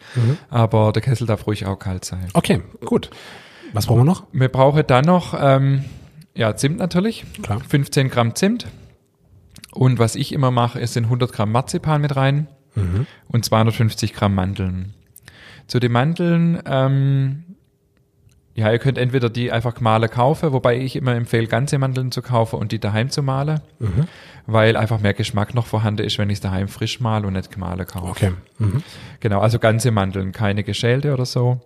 [0.50, 2.28] aber der Kessel darf ruhig auch kalt sein.
[2.34, 3.10] Okay, gut.
[3.74, 4.24] Was brauchen wir noch?
[4.32, 5.84] Wir brauchen dann noch, ähm,
[6.36, 7.26] ja, Zimt natürlich.
[7.42, 7.60] Klar.
[7.68, 8.68] 15 Gramm Zimt.
[9.72, 12.48] Und was ich immer mache, ist sind 100 Gramm Marzipan mit rein
[13.28, 14.94] und 250 Gramm Mandeln.
[15.68, 17.44] Zu den Mandeln, ähm,
[18.56, 22.22] ja, ihr könnt entweder die einfach gemahlen kaufen, wobei ich immer empfehle, ganze Mandeln zu
[22.22, 23.62] kaufen und die daheim zu mahlen,
[24.46, 27.52] weil einfach mehr Geschmack noch vorhanden ist, wenn ich es daheim frisch mahle und nicht
[27.52, 28.10] gemahlen kaufe.
[28.10, 28.32] Okay.
[28.60, 28.84] Mhm.
[29.22, 31.62] Genau, also ganze Mandeln, keine geschälte oder so.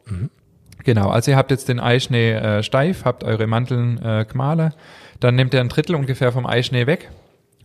[0.87, 4.73] Genau, also ihr habt jetzt den Eischnee äh, steif, habt eure Mandeln äh, gemahlen,
[5.19, 7.11] dann nehmt ihr ein Drittel ungefähr vom Eischnee weg,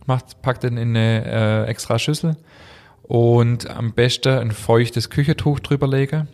[0.05, 2.35] macht, packt den in eine äh, extra Schüssel
[3.03, 6.27] und am besten ein feuchtes Küchentuch drüber legen.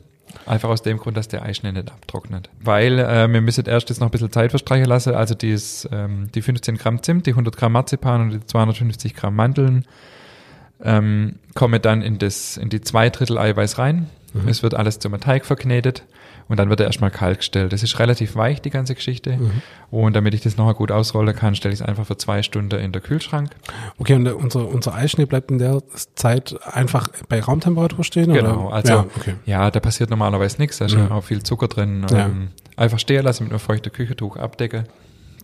[0.48, 2.50] Einfach aus dem Grund, dass der Eischnee nicht abtrocknet.
[2.60, 5.14] Weil äh, wir müssen erst jetzt noch ein bisschen Zeit verstreichen lassen.
[5.14, 9.36] Also dies, ähm, die 15 Gramm Zimt, die 100 Gramm Marzipan und die 250 Gramm
[9.36, 9.86] Mandeln
[10.84, 14.10] ähm, komme dann in, das, in die zwei Drittel Eiweiß rein.
[14.48, 16.04] Es wird alles zum Teig verknetet
[16.50, 17.72] und dann wird er erstmal kalt gestellt.
[17.72, 19.40] Das ist relativ weich, die ganze Geschichte.
[19.92, 22.78] Und damit ich das nachher gut ausrollen kann, stelle ich es einfach für zwei Stunden
[22.80, 23.52] in den Kühlschrank.
[24.00, 25.82] Okay, und unser, unser Eischnee bleibt in der
[26.16, 28.34] Zeit einfach bei Raumtemperatur stehen?
[28.34, 28.74] Genau, Oder?
[28.76, 29.36] also ja, okay.
[29.46, 31.12] ja, da passiert normalerweise nichts, da ist ja Mhm.
[31.14, 32.06] auch viel Zucker drin.
[32.12, 32.26] Ja.
[32.26, 34.86] Ähm, einfach stehen lassen mit einem feuchten Küchentuch abdecken.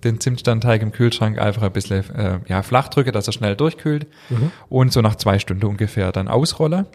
[0.03, 4.07] Den Zimtstandteig im Kühlschrank einfach ein bisschen äh, ja, flach drücken, dass er schnell durchkühlt.
[4.29, 4.51] Mhm.
[4.69, 6.85] Und so nach zwei Stunden ungefähr dann ausrollen.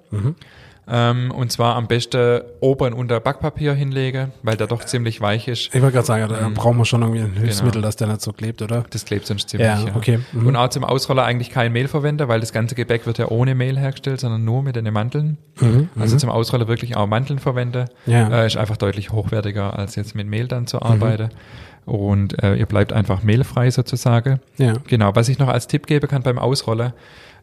[0.88, 5.47] Ähm, und zwar am besten Ober- und unter Backpapier hinlegen, weil der doch ziemlich weich
[5.47, 5.73] ist.
[5.75, 7.87] Ich wollte gerade sagen, da brauchen wir schon irgendwie ein Hilfsmittel, Genau.
[7.87, 8.85] dass der nicht so klebt, oder?
[8.90, 9.69] Das klebt sonst ziemlich.
[9.69, 10.19] Ja, okay.
[10.33, 10.47] Mhm.
[10.49, 13.55] Und auch zum Ausroller eigentlich kein Mehl verwenden, weil das ganze Gebäck wird ja ohne
[13.55, 15.38] Mehl hergestellt, sondern nur mit den Mandeln.
[15.99, 17.85] Also zum Ausroller wirklich auch Mandeln verwenden.
[18.07, 18.29] Mhm, Ja.
[18.43, 21.29] Äh, ist einfach deutlich hochwertiger, als jetzt mit Mehl dann zu arbeiten.
[21.87, 24.40] Und äh, ihr bleibt einfach mehlfrei sozusagen.
[24.59, 24.75] Ja.
[24.87, 26.95] Genau, was ich noch als Tipp geben kann beim Ausroller,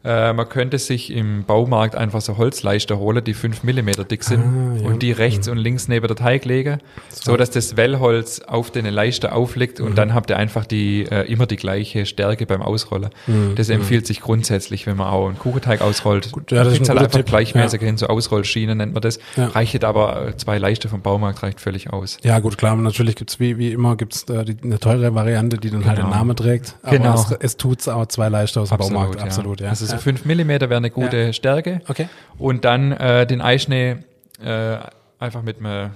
[0.04, 4.42] äh, man könnte sich im Baumarkt einfach so Holzleiste holen, die fünf Millimeter dick sind
[4.42, 4.86] Ah, ja.
[4.88, 6.78] und die rechts und links neben der Teig legen,
[7.10, 9.86] so dass das Wellholz auf den Leiste aufliegt Mhm.
[9.86, 13.10] und dann habt ihr einfach die äh, immer die gleiche Stärke beim Ausrollen.
[13.26, 13.54] Mhm.
[13.56, 16.32] Das empfiehlt sich grundsätzlich, wenn man auch einen Kuchenteig ausrollt.
[16.32, 17.26] Gut, ja, das ist ein halt einfach Tipp.
[17.26, 19.18] gleichmäßig hin, so Ausrollschienen nennt man das.
[19.36, 19.46] Ja.
[19.48, 22.18] Reicht aber äh, zwei Leiste vom Baumarkt reicht völlig aus.
[22.22, 25.70] Ja, gut, klar, natürlich gibt's wie, wie immer gibt's äh, die, eine teure Variante, die
[25.70, 26.16] dann halt den Genau.
[26.16, 26.76] Namen trägt.
[26.82, 27.14] Aber Genau.
[27.14, 29.22] es, es tut's auch zwei Leichter aus dem Baumarkt, ja.
[29.24, 29.70] absolut, ja.
[29.92, 30.16] Also so ja.
[30.16, 31.80] fünf Millimeter wäre eine gute Stärke.
[31.88, 32.08] Okay.
[32.38, 33.96] Und dann äh, den Eischnee
[34.44, 34.76] äh,
[35.18, 35.90] einfach mit einem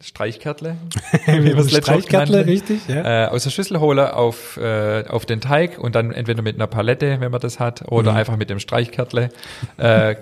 [0.00, 0.76] Streichkärtle,
[1.26, 3.24] wie wir es Streichkärtle, richtig, ja.
[3.24, 6.66] äh, aus der Schüssel holen auf, äh, auf den Teig und dann entweder mit einer
[6.66, 8.18] Palette, wenn man das hat, oder Mhm.
[8.18, 9.28] einfach mit dem Streichkärtle
[9.76, 10.16] äh,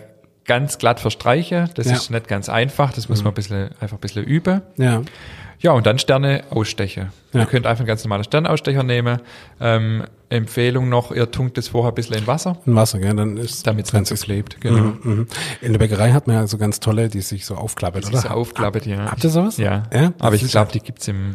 [0.44, 1.70] ganz glatt verstreichen.
[1.74, 1.92] Das Ja.
[1.92, 1.96] Mhm.
[1.98, 4.60] ist nicht ganz einfach, das muss man ein bisschen, einfach ein bisschen üben.
[4.76, 5.02] Ja.
[5.60, 7.12] Ja, und dann Sterne ausstechen.
[7.32, 7.40] Ja.
[7.40, 9.20] Ihr könnt einfach einen ganz normalen Sternausstecher nehmen.
[9.60, 13.36] Ähm, Empfehlung noch, ihr tunkt das vorher ein bisschen in Wasser, In Wasser, gell, dann
[13.36, 14.60] ist damit es so klebt.
[14.60, 14.94] Genau.
[15.02, 15.26] Mhm.
[15.60, 18.18] In der Bäckerei hat man ja so ganz tolle, die sich so aufklappert, Das oder?
[18.18, 19.10] ist so aufklappet, ja.
[19.10, 19.56] Habt ihr sowas?
[19.56, 19.82] Ja.
[19.92, 20.12] Ja?
[20.20, 21.34] Aber ich glaube, die gibt's im,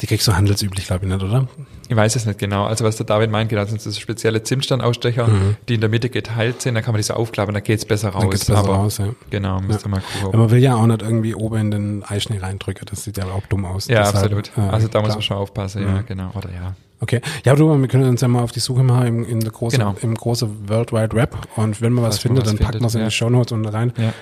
[0.00, 1.46] Die kriegst du handelsüblich, glaube ich, nicht, oder?
[1.88, 2.64] ich weiß es nicht genau.
[2.64, 5.28] Also was der David meint, genau, sind so spezielle Zimtsternausstecher,
[5.68, 8.08] die in der Mitte geteilt sind, dann kann man die so aufklappen, dann geht's besser
[8.08, 8.16] raus.
[8.16, 8.20] Mhm.
[8.22, 9.08] Dann geht's besser Aber raus, ja.
[9.30, 10.40] Genau, müsst ihr mal Ja, gucken.
[10.40, 13.46] man will ja auch nicht irgendwie oben in den Eischnee reindrücken, das sieht ja auch
[13.48, 13.86] dumm aus.
[13.88, 14.50] Ja, Deshalb, absolut.
[14.56, 15.16] äh, also da muss klar.
[15.16, 16.30] man schon aufpassen, ja, genau.
[16.34, 16.74] Oder ja.
[17.00, 17.20] Okay.
[17.44, 19.76] Ja, du, wir können uns ja mal auf die Suche machen im, in der große,
[19.76, 19.94] Genau.
[20.00, 22.86] im große World Wide Web und wenn man was man findet, was dann packen wir
[22.86, 23.08] es findet, in ja.
[23.08, 23.92] die Shownotes unten rein.
[23.98, 24.12] Ja.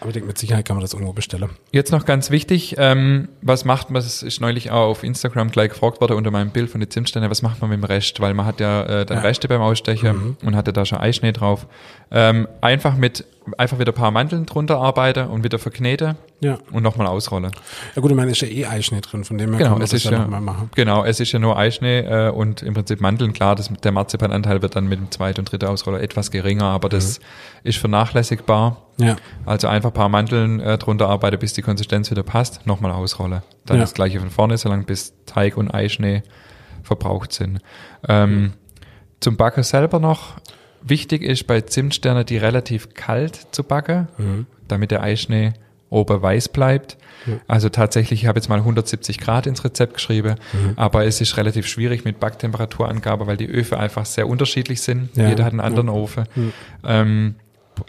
[0.00, 1.50] Aber ich denke, mit Sicherheit kann man das irgendwo bestellen.
[1.72, 5.70] Jetzt noch ganz wichtig, ähm, was macht man, das ist neulich auch auf Instagram gleich
[5.70, 8.20] gefragt worden unter meinem Bild von den Zimtsteinen, was macht man mit dem Rest?
[8.20, 9.22] Weil man hat ja äh, dann Ja.
[9.22, 11.66] Reste beim Ausstechen und hatte da schon Eischnee drauf.
[12.10, 13.24] Ähm, einfach mit,
[13.56, 16.58] einfach wieder ein paar Mandeln drunter arbeiten und wieder verknete Ja.
[16.70, 17.50] und nochmal ausrollen.
[17.94, 19.82] Ja gut, ich meine, ist ja eh Eischnee drin, von dem her Genau, kann man
[19.84, 20.70] es das ist ja ja, nochmal machen.
[20.74, 23.32] genau, es ist ja nur Eischnee äh, und im Prinzip Mandeln.
[23.32, 26.90] Klar, das, der Marzipananteil wird dann mit dem zweiten und dritten Ausroller etwas geringer, aber
[26.90, 27.20] das
[27.64, 28.82] ist vernachlässigbar.
[28.98, 29.16] Ja.
[29.46, 33.42] Also einfach ein paar Mandeln äh, drunter arbeite, bis die Konsistenz wieder passt, nochmal ausrolle.
[33.64, 33.82] Dann Ja.
[33.82, 36.22] das gleiche von vorne, solange bis Teig und Eischnee
[36.82, 37.60] verbraucht sind.
[38.08, 38.52] Ähm,
[39.20, 40.34] Zum Backen selber noch,
[40.82, 45.54] wichtig ist bei Zimtsterne, die relativ kalt zu backen, damit der Eischnee
[45.90, 46.96] oben weiß bleibt.
[47.48, 50.36] Also tatsächlich, ich habe jetzt mal 170 Grad ins Rezept geschrieben,
[50.76, 55.16] aber es ist relativ schwierig mit Backtemperaturangabe, weil die Öfen einfach sehr unterschiedlich sind.
[55.16, 55.28] Ja.
[55.28, 56.26] Jeder hat einen anderen Ofen.
[56.84, 57.34] Ähm,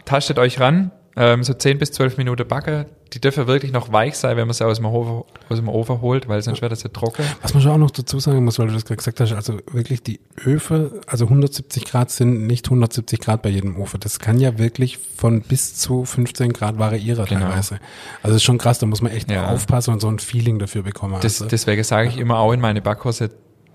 [0.04, 2.86] tastet euch ran, ähm, so 10 bis 12 Minuten backen.
[3.12, 6.00] Die dürfen wirklich noch weich sein, wenn man sie aus dem Ofen, aus dem Ofen
[6.00, 7.24] holt, weil sonst wird das ja trocken.
[7.42, 9.54] Was man schon auch noch dazu sagen muss, weil du das gerade gesagt hast, also
[9.72, 13.98] wirklich die Öfe, also 170 Grad sind nicht 170 Grad bei jedem Ofen.
[14.00, 17.46] Das kann ja wirklich von bis zu 15 Grad variieren Genau.
[17.48, 17.80] teilweise.
[18.22, 19.48] Also ist schon krass, da muss man echt Ja.
[19.48, 21.14] aufpassen und so ein Feeling dafür bekommen.
[21.14, 23.30] Das, also, deswegen sage ich immer auch in meine Backkurse,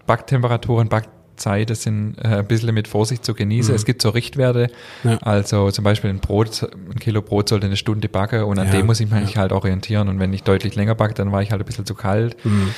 [0.05, 3.73] Backtemperaturen, Backzeit, das sind äh, ein bisschen mit Vorsicht zu genießen.
[3.73, 4.69] Es gibt so Richtwerte,
[5.03, 5.09] Mhm.
[5.11, 5.17] Ja.
[5.21, 8.73] also zum Beispiel ein Brot, ein Kilo Brot sollte eine Stunde backen und an Ja,
[8.73, 10.07] dem muss ich mich halt orientieren.
[10.09, 12.35] Und wenn ich deutlich länger backe, dann war ich halt ein bisschen zu kalt.
[12.45, 12.69] Mhm.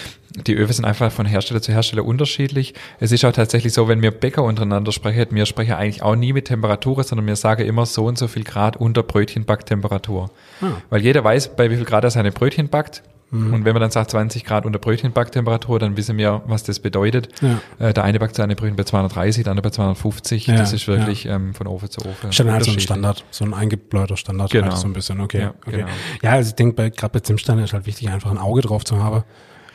[0.47, 2.73] Die Öfen sind einfach von Hersteller zu Hersteller unterschiedlich.
[2.99, 6.33] Es ist auch tatsächlich so, wenn wir Bäcker untereinander sprechen, wir sprechen eigentlich auch nie
[6.33, 10.29] mit Temperatur, sondern wir sagen immer so und so viel Grad unter Brötchenbacktemperatur.
[10.61, 10.65] Ah.
[10.89, 13.03] Weil jeder weiß, bei wie viel Grad er seine Brötchen backt.
[13.31, 13.53] Mhm.
[13.53, 17.29] Und wenn man dann sagt 20 Grad unter Brötchenbacktemperatur, dann wissen wir, was das bedeutet.
[17.41, 17.87] Ja.
[17.87, 20.47] Äh, der eine backt seine Brötchen bei 230, der andere bei 250.
[20.47, 22.29] Ja, das ist wirklich ähm, von Ofen zu Ofen.
[22.35, 22.79] Dann halt so ein.
[22.79, 24.67] Standard, so ein eingebläuter Standard Genau.
[24.67, 25.39] halt so ein bisschen, okay.
[25.41, 25.77] Ja, okay.
[25.77, 25.87] genau.
[26.21, 28.85] ja also ich denke, bei, gerade bei Zimtsteinen ist halt wichtig, einfach ein Auge drauf
[28.85, 29.23] zu haben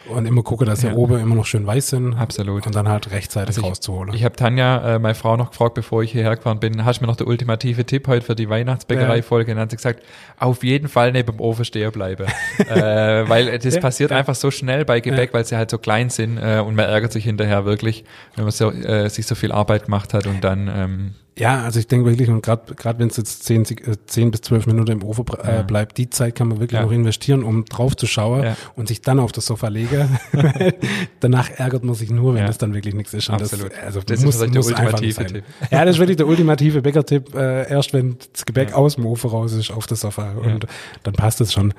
[0.09, 0.95] und immer gucke, dass die Ja.
[0.95, 2.15] oben immer noch schön weiß sind.
[2.15, 2.67] Absolut.
[2.67, 4.15] Und dann halt rechtzeitig Also ich- rauszuholen.
[4.15, 7.05] Ich habe Tanja, äh, meine Frau, noch gefragt, bevor ich hierher gefahren bin, hast du
[7.05, 9.53] mir noch der ultimative Tipp heute für die Weihnachtsbäckerei-Folge?
[9.53, 10.03] Und dann hat sie gesagt,
[10.39, 12.27] auf jeden Fall neben dem Ofen stehen bleiben.
[12.59, 14.17] äh, weil das Ja, passiert ja.
[14.17, 17.13] einfach so schnell bei Gebäck, weil sie halt so klein sind äh, und man ärgert
[17.13, 18.05] sich hinterher wirklich,
[18.37, 21.81] wenn man so, äh, sich so viel Arbeit gemacht hat und dann ähm, Ja, also
[21.81, 24.93] ich denke wirklich, und gerade wenn es jetzt 10, Sek- äh, 10 bis 12 Minuten
[24.93, 26.85] im Ofen äh, bleibt, die Zeit kann man wirklich Ja.
[26.85, 28.57] noch investieren, um drauf zu schauen Ja.
[28.77, 30.19] und sich dann auf das Sofa legen.
[31.21, 32.47] Danach ärgert man sich nur, wenn Ja.
[32.47, 33.29] das dann wirklich nichts ist.
[33.31, 33.73] Und Absolut.
[33.73, 35.27] Das, also Das ist muss, der muss einfach ultimative sein.
[35.29, 35.45] Tipp.
[35.71, 37.35] Ja, das ist wirklich der ultimative Bäckertipp.
[37.35, 40.33] Äh, erst wenn das Gebäck aus dem Ofen raus ist, auf das Sofa.
[40.33, 40.67] Und
[41.05, 41.73] dann passt es schon.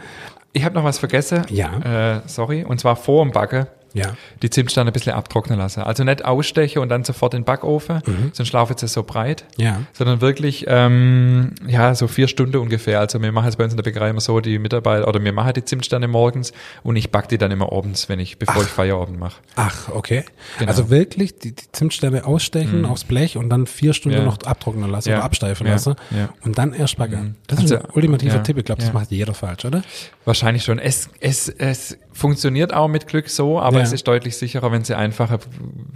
[0.53, 1.43] ich habe noch was vergessen.
[1.49, 2.17] Ja.
[2.17, 2.63] Äh, sorry.
[2.63, 3.67] Und zwar vor dem Backen.
[3.93, 4.15] Ja.
[4.41, 5.81] die Zimtsterne ein bisschen abtrocknen lassen.
[5.81, 8.01] Also nicht ausstechen und dann sofort in den Backofen,
[8.33, 9.81] sonst laufen sie so breit, Ja.
[9.93, 12.99] sondern wirklich, ähm, ja, so vier Stunden ungefähr.
[12.99, 15.33] Also wir machen es bei uns in der Bäckerei immer so, die Mitarbeiter, oder wir
[15.33, 18.69] machen die Zimtsterne morgens und ich back die dann immer abends, wenn ich, bevor ich
[18.69, 19.41] Feierabend mache.
[19.55, 20.23] Ach, okay.
[20.59, 20.69] Genau.
[20.69, 24.23] Also wirklich die, die Zimtsterne ausstechen aufs Blech und dann vier Stunden Ja.
[24.25, 25.17] noch abtrocknen lassen Ja.
[25.17, 25.73] oder absteifen Ja.
[25.73, 26.29] lassen Ja.
[26.43, 27.35] und dann erst backen.
[27.47, 28.41] Das Also, ist ein ultimativer ja.
[28.41, 28.57] Tipp.
[28.57, 29.81] Ich glaube, das macht jeder falsch, oder?
[30.25, 30.79] Wahrscheinlich schon.
[30.79, 33.87] Es, es, es funktioniert auch mit Glück so, aber Ja.
[33.87, 35.39] es ist deutlich sicherer, wenn sie einfach eine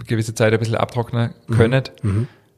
[0.06, 1.82] gewisse Zeit ein bisschen abtrocknen können.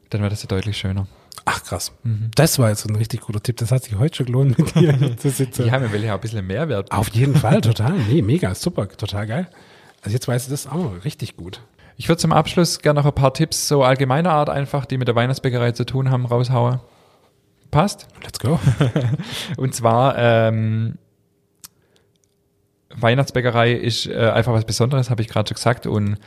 [0.09, 1.07] Dann wird es ja deutlich schöner.
[1.45, 1.91] Ach krass.
[2.03, 2.29] Mhm.
[2.35, 3.57] Das war jetzt ein richtig guter Tipp.
[3.57, 5.65] Das hat sich heute schon gelohnt, mit dir hier zu sitzen.
[5.65, 6.91] Ja, wir will ja auch ein bisschen Mehrwert.
[6.91, 7.93] Auf jeden Fall, total.
[7.93, 9.47] Nee, mega, super, total geil.
[10.01, 11.61] Also jetzt weißt du das auch richtig gut.
[11.97, 15.07] Ich würde zum Abschluss gerne noch ein paar Tipps so allgemeiner Art einfach, die mit
[15.07, 16.79] der Weihnachtsbäckerei zu tun haben, raushauen.
[17.71, 18.07] Passt?
[18.23, 18.59] Let's go.
[19.57, 20.97] Und zwar, ähm,
[22.95, 25.85] Weihnachtsbäckerei ist äh, einfach was Besonderes, habe ich gerade schon gesagt.
[25.85, 26.17] Und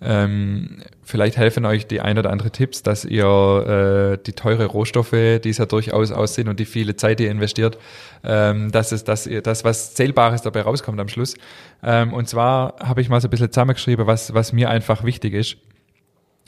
[0.00, 5.10] ähm, vielleicht helfen euch die ein oder andere Tipps, dass ihr äh, die teure Rohstoffe,
[5.12, 7.78] die es ja durchaus aus sind und die viele Zeit, die ihr investiert,
[8.22, 11.34] ähm, dass es, dass ihr das was Zählbares dabei rauskommt am Schluss.
[11.82, 15.34] Ähm, und zwar habe ich mal so ein bisschen zusammengeschrieben, was, was mir einfach wichtig
[15.34, 15.56] ist.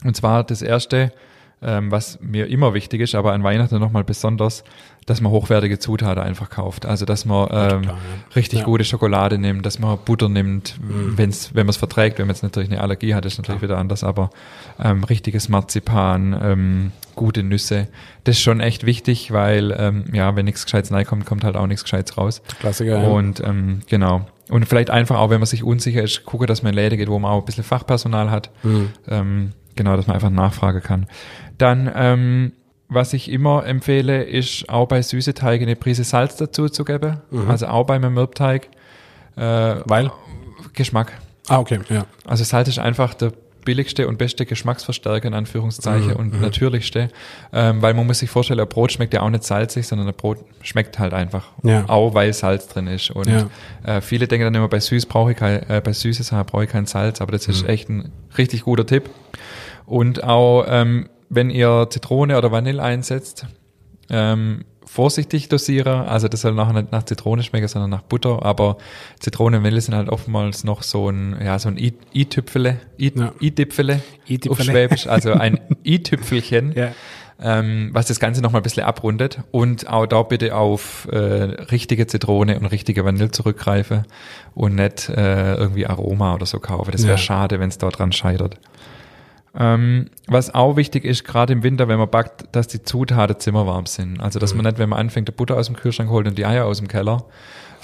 [0.04, 1.12] Und zwar das erste,
[1.62, 4.62] ähm, was mir immer wichtig ist, aber an Weihnachten nochmal besonders,
[5.06, 6.84] dass man hochwertige Zutaten einfach kauft.
[6.84, 7.96] Also dass man ähm, ja.
[8.34, 8.64] richtig Ja.
[8.64, 12.18] gute Schokolade nimmt, dass man Butter nimmt, wenn's, wenn man es verträgt.
[12.18, 14.30] Wenn man jetzt natürlich eine Allergie hat, ist natürlich wieder anders, aber
[14.82, 17.88] ähm, richtiges Marzipan, ähm, gute Nüsse,
[18.24, 21.66] das ist schon echt wichtig, weil ähm, ja, wenn nichts Gescheites reinkommt, kommt halt auch
[21.66, 22.42] nichts Gescheites raus.
[22.58, 23.00] Klassiker.
[23.00, 23.08] ja.
[23.08, 24.26] Und ähm, genau.
[24.48, 27.08] Und vielleicht einfach auch, wenn man sich unsicher ist, gucke, dass man in Läden geht,
[27.08, 28.50] wo man auch ein bisschen Fachpersonal hat.
[28.62, 28.90] Mhm.
[29.08, 31.06] Ähm, genau, dass man einfach nachfragen kann.
[31.58, 32.52] Dann, ähm,
[32.88, 37.18] was ich immer empfehle, ist auch bei süße Teige eine Prise Salz dazu zu geben.
[37.48, 38.68] Also auch beim Mürbteig.
[39.36, 40.10] Äh, Weil?
[40.72, 41.12] Geschmack.
[41.48, 42.06] Ah, okay, ja.
[42.24, 43.32] Also Salz ist einfach der
[43.64, 47.08] billigste und beste Geschmacksverstärker in Anführungszeichen Mhm, und natürlichste,
[47.52, 50.14] ähm, weil man muss sich vorstellen, ein Brot schmeckt ja auch nicht salzig, sondern ein
[50.14, 51.84] Brot schmeckt halt einfach, Ja.
[51.88, 53.10] auch weil Salz drin ist.
[53.10, 53.48] Und Ja.
[53.84, 56.62] äh, viele denken dann immer, bei süß brauche ich kein, äh, bei süße Sachen brauche
[56.64, 57.68] ich kein Salz, aber das ist Mhm.
[57.68, 59.10] echt ein richtig guter Tipp.
[59.86, 63.46] Und auch ähm, wenn ihr Zitrone oder Vanille einsetzt,
[64.10, 66.06] ähm, vorsichtig dosieren.
[66.06, 68.44] Also das soll nachher nicht nach Zitrone schmecken, sondern nach Butter.
[68.44, 68.76] Aber
[69.18, 71.76] Zitrone und Vanille sind halt oftmals noch so ein, ja, so ein
[72.14, 73.32] I-Tüpfele, I- Ja.
[74.48, 76.72] Auf Schwäbisch, also ein I-Tüpfelchen.
[76.74, 76.92] Ja.
[77.38, 82.06] Ähm, was das Ganze nochmal ein bisschen abrundet und auch da bitte auf äh, richtige
[82.06, 84.04] Zitrone und richtige Vanille zurückgreifen
[84.54, 86.92] und nicht äh, irgendwie Aroma oder so kaufen.
[86.92, 87.18] Das wäre Ja.
[87.18, 88.58] schade, wenn es da dran scheitert.
[89.58, 93.86] Ähm, was auch wichtig ist, gerade im Winter, wenn man backt, dass die Zutaten zimmerwarm
[93.86, 94.20] sind.
[94.20, 96.44] Also, dass man nicht, wenn man anfängt, die Butter aus dem Kühlschrank holt und die
[96.44, 97.24] Eier aus dem Keller,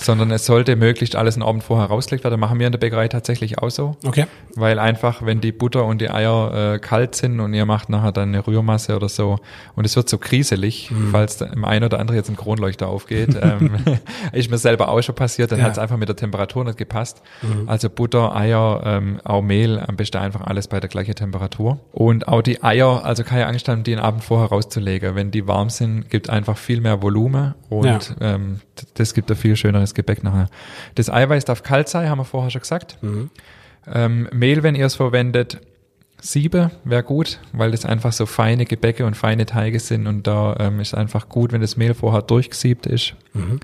[0.02, 2.38] sondern es sollte möglichst alles einen Abend vorher rausgelegt werden.
[2.40, 3.96] Machen wir in der Bäckerei tatsächlich auch so.
[4.04, 4.26] Okay.
[4.54, 8.12] Weil einfach, wenn die Butter und die Eier äh, kalt sind und ihr macht nachher
[8.12, 9.38] dann eine Rührmasse oder so
[9.76, 11.10] und es wird so kriselig, Mhm.
[11.12, 13.70] falls im einen oder anderen jetzt ein Kronleuchter aufgeht, ähm,
[14.32, 15.64] ist mir selber auch schon passiert, dann Ja.
[15.66, 17.22] hat es einfach mit der Temperatur nicht gepasst.
[17.42, 17.68] Mhm.
[17.68, 21.78] Also Butter, Eier, ähm, auch Mehl, am besten einfach alles bei der gleichen Temperatur.
[21.92, 25.14] Und auch die Eier, also keine Angst haben, die einen Abend vorher rauszulegen.
[25.14, 27.98] Wenn die warm sind, gibt einfach viel mehr Volumen und Ja.
[28.20, 28.60] ähm,
[28.94, 30.48] das gibt ein viel schöneres Gebäck nachher.
[30.94, 32.98] Das Eiweiß darf kalt sein, haben wir vorher schon gesagt.
[33.02, 33.30] Mhm.
[33.92, 35.60] Ähm, Mehl, wenn ihr es verwendet,
[36.20, 40.56] Siebe wäre gut, weil das einfach so feine Gebäcke und feine Teige sind und da
[40.60, 43.14] ähm, ist einfach gut, wenn das Mehl vorher durchgesiebt ist.
[43.34, 43.58] Mhm.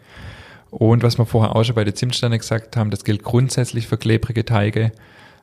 [0.70, 3.96] Und was wir vorher auch schon bei den Zimtsternen gesagt haben, das gilt grundsätzlich für
[3.96, 4.92] klebrige Teige.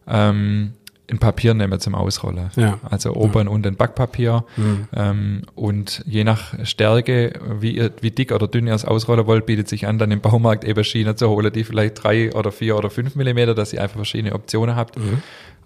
[0.07, 0.73] Ähm,
[1.09, 2.49] ein Papier nehmen zum Ausrollen.
[2.55, 2.79] Ja.
[2.83, 4.43] Also oberen und ein Backpapier.
[4.57, 4.87] Mhm.
[4.93, 9.45] Ähm, und je nach Stärke, wie, ihr, wie dick oder dünn ihr es ausrollen wollt,
[9.45, 12.75] bietet sich an, dann im Baumarkt eben Schienen zu holen, die vielleicht drei oder vier
[12.77, 14.97] oder fünf Millimeter, dass ihr einfach verschiedene Optionen habt.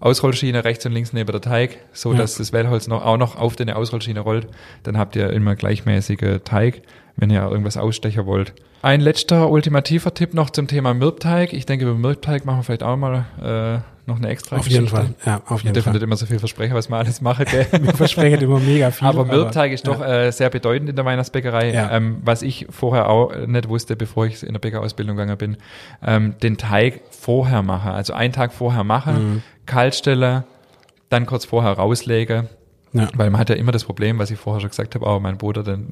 [0.00, 2.18] Ausrollschiene rechts und links neben der Teig, so Ja.
[2.18, 4.48] dass das Wellholz noch, auch noch auf den Ausrollschiene rollt.
[4.82, 6.82] Dann habt ihr immer gleichmäßige Teig,
[7.16, 8.54] wenn ihr irgendwas ausstechen wollt.
[8.82, 11.52] Ein letzter ultimativer Tipp noch zum Thema Mürbteig.
[11.52, 14.86] Ich denke, über Mürbteig machen wir vielleicht auch mal äh, noch eine extra Auf jeden
[14.86, 15.14] Geschichte.
[15.14, 15.14] Fall.
[15.26, 15.92] Ja, auf jeden Fall.
[15.92, 17.66] nicht immer so viel versprechen, was wir alles machen, gell?
[17.82, 19.06] Wir versprechen immer mega viel.
[19.06, 19.92] Aber Mürbteig ist ja.
[19.92, 21.74] doch äh, sehr bedeutend in der Weihnachtsbäckerei.
[21.74, 21.90] Ja.
[21.92, 25.56] Ähm, was ich vorher auch nicht wusste, bevor ich in der Bäckerausbildung gegangen bin,
[26.02, 27.90] ähm, den Teig vorher machen.
[27.92, 29.42] Also einen Tag vorher machen, Mhm.
[29.70, 30.44] Kalt stellen,
[31.08, 32.48] dann kurz vorher rauslegen.
[32.92, 33.08] Ja.
[33.14, 35.38] Weil man hat ja immer das Problem, was ich vorher schon gesagt habe, auch mein
[35.38, 35.86] Bruder, dann,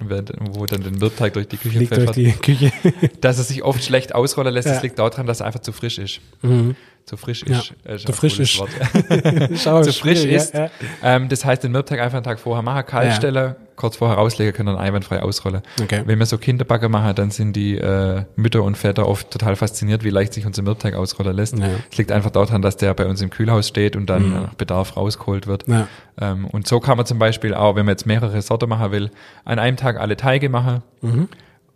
[0.50, 2.72] wo dann den Mürbteig durch die Küche Fliegt durch pfeffert, die Küche.
[3.20, 4.66] dass er sich oft schlecht ausrollen lässt.
[4.66, 4.74] Ja.
[4.74, 6.20] Das liegt daran, dass er einfach zu frisch ist.
[6.42, 6.74] Mhm.
[7.04, 7.58] Zu frisch Ja.
[7.60, 7.72] ist.
[7.84, 8.56] äh, ist Zu frisch ist.
[8.56, 10.54] Zu frisch ist.
[10.54, 10.70] Ja, ja.
[11.04, 13.14] Ähm, das heißt, den Mürbteig einfach einen Tag vorher machen, kalt Ja.
[13.14, 15.62] stellen, kurz vorher rauslegen, können dann einwandfrei ausrollen.
[15.82, 16.02] Okay.
[16.04, 20.04] Wenn wir so Kinderbacke machen, dann sind die äh, Mütter und Väter oft total fasziniert,
[20.04, 21.56] wie leicht sich unser Mürbteig ausrollen lässt.
[21.58, 21.66] Ja.
[21.90, 24.96] Es liegt einfach daran, dass der bei uns im Kühlhaus steht und dann nach Bedarf
[24.96, 25.66] rausgeholt wird.
[25.66, 25.88] Ja.
[26.20, 29.10] Ähm, und so kann man zum Beispiel auch, wenn man jetzt mehrere Sorten machen will,
[29.44, 31.28] an einem Tag alle Teige machen Mhm.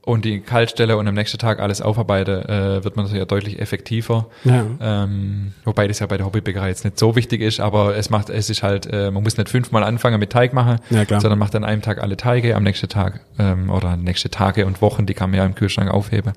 [0.04, 3.60] Und die kalt stellen und am nächsten Tag alles aufarbeiten, äh, wird man ja deutlich
[3.60, 4.26] effektiver.
[4.44, 4.64] Ja.
[4.80, 8.28] Ähm, wobei das ja bei der Hobbybäckerei jetzt nicht so wichtig ist, aber es macht,
[8.28, 11.54] es ist halt, äh, man muss nicht fünfmal anfangen mit Teig machen, Ja, sondern macht
[11.54, 15.14] an einem Tag alle Teige, am nächsten Tag ähm, oder nächste Tage und Wochen, die
[15.14, 16.32] kann man ja im Kühlschrank aufheben,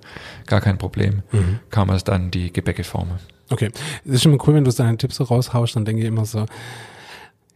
[0.46, 1.60] gar kein Problem, Mhm.
[1.72, 3.20] kann man dann die Gebäcke formen.
[3.50, 3.72] Okay.
[4.06, 6.26] Es ist schon mal cool, wenn du deine Tipps so raushaust, dann denke ich immer
[6.26, 6.46] so,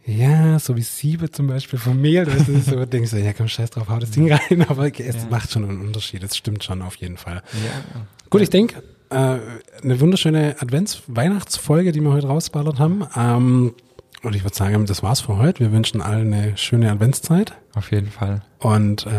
[0.05, 3.47] ja, so wie Siebe zum Beispiel vom Mehl, das ist so, denkst du, ja komm,
[3.47, 5.13] scheiß drauf, hau das Ding rein, aber es Ja.
[5.29, 7.43] macht schon einen Unterschied, es stimmt schon auf jeden Fall.
[7.63, 8.01] Ja.
[8.29, 9.37] Gut, ich denke, äh,
[9.83, 13.05] eine wunderschöne Advents-Weihnachtsfolge, die wir heute rausballert haben.
[13.15, 13.73] Ähm,
[14.23, 15.59] und ich würde sagen, das war's für heute.
[15.61, 18.41] Wir wünschen allen eine schöne Adventszeit Auf jeden Fall.
[18.59, 19.11] und äh,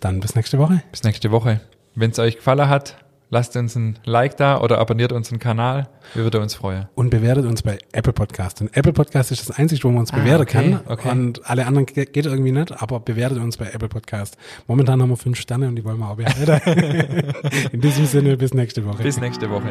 [0.00, 0.82] dann bis nächste Woche.
[0.90, 1.60] Bis nächste Woche.
[1.94, 2.96] Wenn es euch gefallen hat,
[3.30, 5.88] lasst uns ein Like da oder abonniert unseren Kanal.
[6.14, 6.86] Wir würden uns freuen.
[6.94, 8.60] Und bewertet uns bei Apple Podcast.
[8.60, 10.80] Denn Apple Podcast ist das Einzige, wo man uns Ah, bewerten okay, kann.
[10.86, 11.08] okay.
[11.10, 14.36] Und alle anderen ge- geht irgendwie nicht, aber bewertet uns bei Apple Podcast.
[14.66, 17.32] Momentan haben wir fünf Sterne und die wollen wir auch behalten.
[17.72, 19.02] In diesem Sinne, bis nächste Woche.
[19.02, 19.68] Bis nächste Woche.